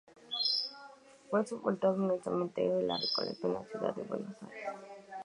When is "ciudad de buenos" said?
3.65-4.35